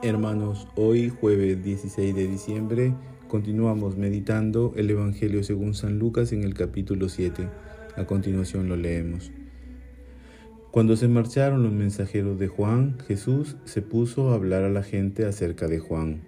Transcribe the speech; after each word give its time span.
Hermanos, 0.00 0.68
hoy 0.76 1.08
jueves 1.08 1.64
16 1.64 2.14
de 2.14 2.28
diciembre 2.28 2.94
continuamos 3.26 3.96
meditando 3.96 4.72
el 4.76 4.88
Evangelio 4.90 5.42
según 5.42 5.74
San 5.74 5.98
Lucas 5.98 6.30
en 6.30 6.44
el 6.44 6.54
capítulo 6.54 7.08
7. 7.08 7.48
A 7.96 8.04
continuación 8.04 8.68
lo 8.68 8.76
leemos. 8.76 9.32
Cuando 10.70 10.94
se 10.94 11.08
marcharon 11.08 11.64
los 11.64 11.72
mensajeros 11.72 12.38
de 12.38 12.46
Juan, 12.46 12.96
Jesús 13.08 13.56
se 13.64 13.82
puso 13.82 14.30
a 14.30 14.34
hablar 14.34 14.62
a 14.62 14.70
la 14.70 14.84
gente 14.84 15.26
acerca 15.26 15.66
de 15.66 15.80
Juan. 15.80 16.20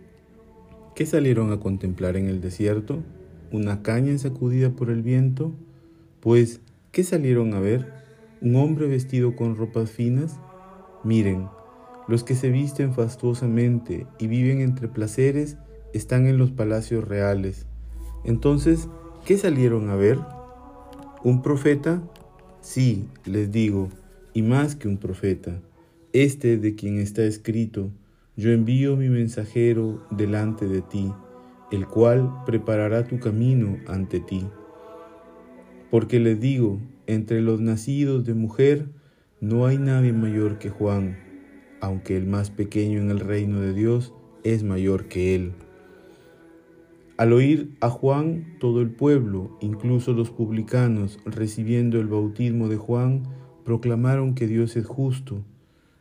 ¿Qué 0.96 1.06
salieron 1.06 1.52
a 1.52 1.60
contemplar 1.60 2.16
en 2.16 2.28
el 2.28 2.40
desierto? 2.40 3.04
¿Una 3.52 3.82
caña 3.84 4.18
sacudida 4.18 4.70
por 4.70 4.90
el 4.90 5.02
viento? 5.02 5.52
Pues, 6.18 6.60
¿qué 6.90 7.04
salieron 7.04 7.54
a 7.54 7.60
ver? 7.60 7.92
¿Un 8.40 8.56
hombre 8.56 8.88
vestido 8.88 9.36
con 9.36 9.54
ropas 9.54 9.92
finas? 9.92 10.40
Miren, 11.04 11.46
los 12.10 12.24
que 12.24 12.34
se 12.34 12.50
visten 12.50 12.92
fastuosamente 12.92 14.08
y 14.18 14.26
viven 14.26 14.60
entre 14.60 14.88
placeres 14.88 15.58
están 15.94 16.26
en 16.26 16.38
los 16.38 16.50
palacios 16.50 17.06
reales. 17.06 17.66
Entonces, 18.24 18.88
¿qué 19.24 19.38
salieron 19.38 19.90
a 19.90 19.94
ver? 19.94 20.18
¿Un 21.22 21.40
profeta? 21.40 22.02
Sí, 22.62 23.08
les 23.24 23.52
digo, 23.52 23.90
y 24.34 24.42
más 24.42 24.74
que 24.74 24.88
un 24.88 24.98
profeta. 24.98 25.60
Este 26.12 26.58
de 26.58 26.74
quien 26.74 26.98
está 26.98 27.22
escrito, 27.22 27.92
yo 28.36 28.50
envío 28.50 28.96
mi 28.96 29.08
mensajero 29.08 30.04
delante 30.10 30.66
de 30.66 30.82
ti, 30.82 31.12
el 31.70 31.86
cual 31.86 32.42
preparará 32.44 33.06
tu 33.06 33.20
camino 33.20 33.78
ante 33.86 34.18
ti. 34.18 34.48
Porque 35.92 36.18
les 36.18 36.40
digo, 36.40 36.80
entre 37.06 37.40
los 37.40 37.60
nacidos 37.60 38.24
de 38.24 38.34
mujer 38.34 38.88
no 39.40 39.66
hay 39.66 39.78
nadie 39.78 40.12
mayor 40.12 40.58
que 40.58 40.70
Juan 40.70 41.29
aunque 41.80 42.16
el 42.16 42.26
más 42.26 42.50
pequeño 42.50 43.00
en 43.00 43.10
el 43.10 43.20
reino 43.20 43.60
de 43.60 43.72
Dios 43.72 44.12
es 44.44 44.62
mayor 44.62 45.06
que 45.06 45.34
él. 45.34 45.52
Al 47.16 47.34
oír 47.34 47.76
a 47.80 47.90
Juan, 47.90 48.56
todo 48.58 48.80
el 48.80 48.90
pueblo, 48.90 49.58
incluso 49.60 50.14
los 50.14 50.30
publicanos, 50.30 51.18
recibiendo 51.26 52.00
el 52.00 52.06
bautismo 52.06 52.68
de 52.68 52.78
Juan, 52.78 53.24
proclamaron 53.64 54.34
que 54.34 54.46
Dios 54.46 54.76
es 54.76 54.86
justo, 54.86 55.44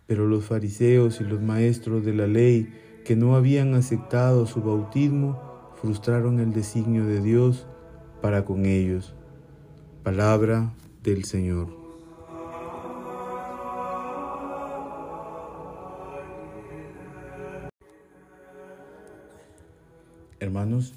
pero 0.08 0.28
los 0.28 0.46
fariseos 0.46 1.20
y 1.20 1.26
los 1.26 1.42
maestros 1.42 2.06
de 2.06 2.14
la 2.14 2.26
ley, 2.26 2.70
que 3.04 3.18
no 3.18 3.36
habían 3.36 3.74
aceptado 3.74 4.46
su 4.46 4.62
bautismo, 4.62 5.38
frustraron 5.76 6.40
el 6.40 6.54
designio 6.54 7.06
de 7.06 7.22
Dios 7.22 7.68
para 8.22 8.46
con 8.46 8.66
ellos. 8.66 9.14
Palabra 10.04 10.74
del 11.04 11.26
Señor. 11.26 11.79
Hermanos, 20.42 20.94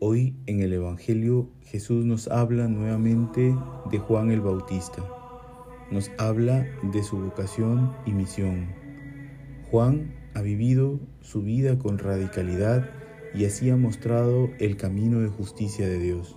hoy 0.00 0.36
en 0.44 0.60
el 0.60 0.74
Evangelio 0.74 1.48
Jesús 1.62 2.04
nos 2.04 2.28
habla 2.28 2.68
nuevamente 2.68 3.56
de 3.90 3.98
Juan 3.98 4.30
el 4.30 4.42
Bautista. 4.42 5.02
Nos 5.90 6.10
habla 6.18 6.66
de 6.92 7.02
su 7.02 7.16
vocación 7.18 7.94
y 8.04 8.12
misión. 8.12 8.68
Juan 9.70 10.12
ha 10.34 10.42
vivido 10.42 11.00
su 11.22 11.40
vida 11.40 11.78
con 11.78 11.96
radicalidad 11.96 12.90
y 13.34 13.46
así 13.46 13.70
ha 13.70 13.78
mostrado 13.78 14.50
el 14.58 14.76
camino 14.76 15.20
de 15.20 15.28
justicia 15.28 15.88
de 15.88 15.98
Dios. 15.98 16.36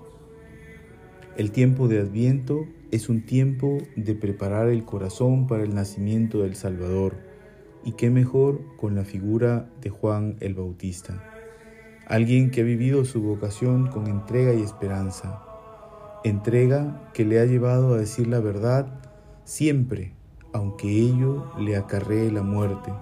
El 1.35 1.51
tiempo 1.51 1.89
de 1.89 1.99
Adviento 1.99 2.65
es 2.91 3.09
un 3.09 3.25
tiempo 3.25 3.79
de 3.97 4.15
preparar 4.15 4.69
el 4.69 4.85
corazón 4.85 5.47
para 5.47 5.63
el 5.63 5.75
nacimiento 5.75 6.43
del 6.43 6.55
Salvador, 6.55 7.17
y 7.83 7.91
qué 7.91 8.09
mejor 8.09 8.61
con 8.77 8.95
la 8.95 9.03
figura 9.03 9.69
de 9.81 9.89
Juan 9.89 10.37
el 10.39 10.55
Bautista 10.55 11.34
alguien 12.07 12.51
que 12.51 12.61
ha 12.61 12.63
vivido 12.63 13.03
su 13.03 13.21
vocación 13.21 13.87
con 13.87 14.07
entrega 14.07 14.53
y 14.53 14.61
esperanza, 14.61 15.41
entrega 16.23 17.09
que 17.13 17.25
le 17.25 17.39
ha 17.39 17.45
llevado 17.45 17.93
a 17.93 17.97
decir 17.97 18.27
la 18.27 18.39
verdad 18.39 18.99
siempre, 19.43 20.13
aunque 20.53 20.88
ello 20.88 21.51
le 21.59 21.75
acarree 21.75 22.31
la 22.31 22.44
muerte, 22.44 22.94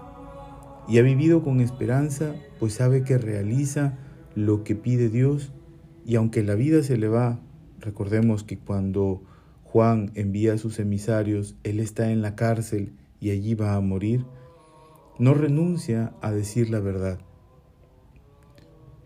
y 0.88 1.00
ha 1.00 1.02
vivido 1.02 1.44
con 1.44 1.60
esperanza, 1.60 2.34
pues 2.60 2.74
sabe 2.74 3.04
que 3.04 3.18
realiza 3.18 3.98
lo 4.36 4.64
que 4.64 4.76
pide 4.76 5.10
Dios, 5.10 5.52
y 6.06 6.16
aunque 6.16 6.42
la 6.42 6.56
vida 6.56 6.82
se 6.82 6.98
le 6.98 7.10
va, 7.10 7.40
recordemos 7.80 8.44
que 8.44 8.58
cuando 8.58 9.24
Juan 9.64 10.12
envía 10.16 10.54
a 10.54 10.58
sus 10.58 10.80
emisarios, 10.80 11.56
él 11.64 11.80
está 11.80 12.12
en 12.12 12.22
la 12.22 12.36
cárcel 12.36 12.94
y 13.20 13.32
allí 13.32 13.54
va 13.54 13.76
a 13.76 13.82
morir, 13.82 14.26
no 15.20 15.34
renuncia 15.34 16.14
a 16.22 16.32
decir 16.32 16.70
la 16.70 16.80
verdad 16.80 17.20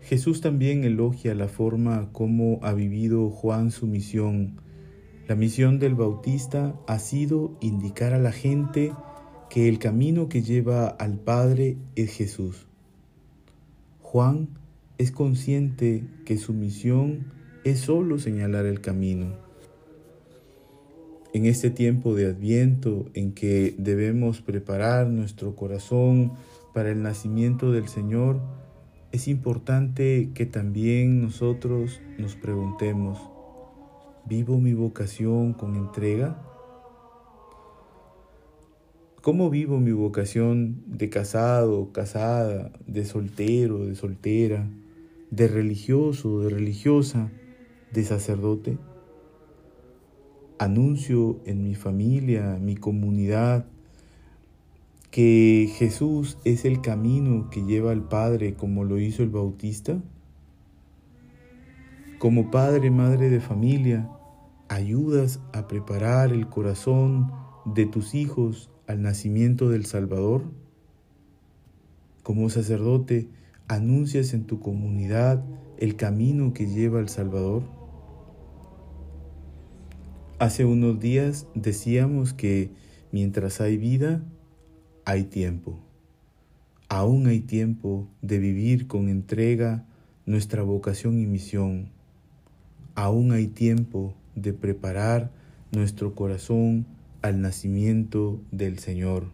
Jesús 0.08 0.40
también 0.40 0.84
elogia 0.84 1.34
la 1.34 1.48
forma 1.48 2.08
como 2.12 2.60
ha 2.62 2.72
vivido 2.72 3.28
Juan 3.28 3.70
su 3.70 3.86
misión. 3.86 4.58
La 5.26 5.34
misión 5.34 5.78
del 5.78 5.94
Bautista 5.94 6.74
ha 6.86 6.98
sido 6.98 7.58
indicar 7.60 8.14
a 8.14 8.18
la 8.18 8.32
gente 8.32 8.94
que 9.50 9.68
el 9.68 9.78
camino 9.78 10.30
que 10.30 10.40
lleva 10.40 10.86
al 10.86 11.18
Padre 11.18 11.76
es 11.94 12.10
Jesús. 12.10 12.66
Juan 14.00 14.48
es 14.96 15.12
consciente 15.12 16.04
que 16.24 16.38
su 16.38 16.54
misión 16.54 17.26
es 17.64 17.80
solo 17.80 18.18
señalar 18.18 18.64
el 18.64 18.80
camino. 18.80 19.34
En 21.34 21.44
este 21.44 21.68
tiempo 21.68 22.14
de 22.14 22.30
adviento 22.30 23.10
en 23.12 23.32
que 23.32 23.74
debemos 23.76 24.40
preparar 24.40 25.08
nuestro 25.08 25.54
corazón 25.54 26.32
para 26.72 26.90
el 26.90 27.02
nacimiento 27.02 27.72
del 27.72 27.88
Señor, 27.88 28.40
es 29.10 29.26
importante 29.26 30.30
que 30.34 30.44
también 30.44 31.22
nosotros 31.22 32.00
nos 32.18 32.36
preguntemos, 32.36 33.18
¿vivo 34.26 34.58
mi 34.58 34.74
vocación 34.74 35.54
con 35.54 35.76
entrega? 35.76 36.42
¿Cómo 39.22 39.48
vivo 39.48 39.80
mi 39.80 39.92
vocación 39.92 40.82
de 40.86 41.08
casado, 41.08 41.90
casada, 41.92 42.70
de 42.86 43.04
soltero, 43.06 43.86
de 43.86 43.94
soltera, 43.94 44.68
de 45.30 45.48
religioso, 45.48 46.40
de 46.40 46.50
religiosa, 46.50 47.30
de 47.92 48.04
sacerdote? 48.04 48.78
Anuncio 50.58 51.40
en 51.46 51.62
mi 51.62 51.74
familia, 51.74 52.58
mi 52.60 52.76
comunidad, 52.76 53.66
que 55.10 55.72
Jesús 55.76 56.38
es 56.44 56.64
el 56.64 56.80
camino 56.80 57.48
que 57.50 57.64
lleva 57.64 57.92
al 57.92 58.06
Padre 58.06 58.54
como 58.54 58.84
lo 58.84 58.98
hizo 58.98 59.22
el 59.22 59.30
Bautista? 59.30 60.02
Como 62.18 62.50
padre, 62.50 62.90
madre 62.90 63.30
de 63.30 63.40
familia, 63.40 64.10
¿ayudas 64.68 65.40
a 65.52 65.68
preparar 65.68 66.32
el 66.32 66.48
corazón 66.48 67.30
de 67.64 67.86
tus 67.86 68.14
hijos 68.14 68.70
al 68.88 69.02
nacimiento 69.02 69.68
del 69.68 69.86
Salvador? 69.86 70.42
Como 72.24 72.50
sacerdote, 72.50 73.28
¿anuncias 73.68 74.34
en 74.34 74.44
tu 74.44 74.58
comunidad 74.58 75.44
el 75.78 75.94
camino 75.94 76.52
que 76.52 76.66
lleva 76.66 76.98
al 76.98 77.08
Salvador? 77.08 77.62
Hace 80.40 80.64
unos 80.64 81.00
días 81.00 81.46
decíamos 81.54 82.32
que 82.32 82.72
mientras 83.12 83.60
hay 83.60 83.76
vida, 83.76 84.22
hay 85.08 85.24
tiempo. 85.24 85.78
Aún 86.90 87.28
hay 87.28 87.40
tiempo 87.40 88.06
de 88.20 88.38
vivir 88.38 88.86
con 88.86 89.08
entrega 89.08 89.86
nuestra 90.26 90.62
vocación 90.62 91.18
y 91.18 91.24
misión. 91.24 91.88
Aún 92.94 93.32
hay 93.32 93.46
tiempo 93.46 94.12
de 94.34 94.52
preparar 94.52 95.30
nuestro 95.72 96.14
corazón 96.14 96.84
al 97.22 97.40
nacimiento 97.40 98.38
del 98.50 98.80
Señor. 98.80 99.30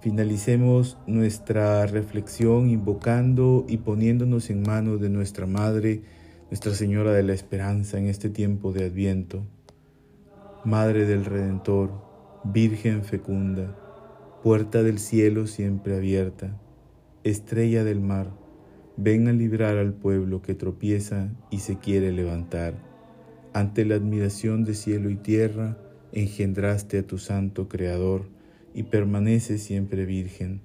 Finalicemos 0.00 0.98
nuestra 1.06 1.86
reflexión 1.86 2.70
invocando 2.70 3.66
y 3.68 3.76
poniéndonos 3.76 4.50
en 4.50 4.62
manos 4.62 5.00
de 5.00 5.10
nuestra 5.10 5.46
Madre, 5.46 6.02
Nuestra 6.50 6.74
Señora 6.74 7.12
de 7.12 7.22
la 7.22 7.34
Esperanza 7.34 7.98
en 7.98 8.08
este 8.08 8.30
tiempo 8.30 8.72
de 8.72 8.86
Adviento. 8.86 9.44
Madre 10.64 11.06
del 11.06 11.24
Redentor, 11.24 12.09
Virgen 12.44 13.04
fecunda, 13.04 13.76
puerta 14.42 14.82
del 14.82 14.98
cielo 14.98 15.46
siempre 15.46 15.94
abierta, 15.94 16.58
estrella 17.22 17.84
del 17.84 18.00
mar, 18.00 18.32
ven 18.96 19.28
a 19.28 19.32
librar 19.34 19.76
al 19.76 19.92
pueblo 19.92 20.40
que 20.40 20.54
tropieza 20.54 21.28
y 21.50 21.58
se 21.58 21.76
quiere 21.76 22.12
levantar. 22.12 22.82
Ante 23.52 23.84
la 23.84 23.96
admiración 23.96 24.64
de 24.64 24.72
cielo 24.72 25.10
y 25.10 25.16
tierra, 25.16 25.76
engendraste 26.12 27.00
a 27.00 27.06
tu 27.06 27.18
santo 27.18 27.68
Creador 27.68 28.30
y 28.72 28.84
permanece 28.84 29.58
siempre 29.58 30.06
virgen. 30.06 30.62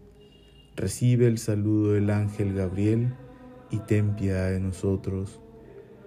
Recibe 0.78 1.28
el 1.28 1.40
saludo 1.40 1.92
del 1.92 2.10
ángel 2.10 2.54
Gabriel 2.54 3.14
y 3.70 3.80
ten 3.80 4.16
piedad 4.16 4.50
de 4.50 4.62
nosotros, 4.62 5.42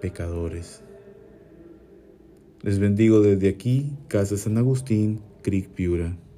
pecadores. 0.01 0.83
Les 2.63 2.79
bendigo 2.79 3.21
desde 3.21 3.49
aquí, 3.49 3.95
Casa 4.07 4.35
San 4.35 4.57
Agustín, 4.57 5.28
Cric 5.49 5.73
Piura. 5.73 6.28